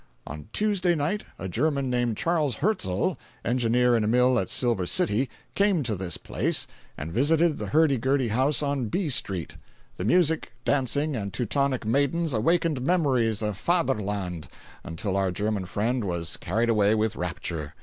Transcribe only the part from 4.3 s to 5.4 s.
at Silver City,